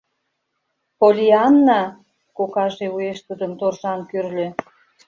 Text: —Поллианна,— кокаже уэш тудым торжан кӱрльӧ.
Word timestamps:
—Поллианна,— 0.99 1.81
кокаже 2.37 2.85
уэш 2.95 3.17
тудым 3.27 3.51
торжан 3.59 3.99
кӱрльӧ. 4.09 4.47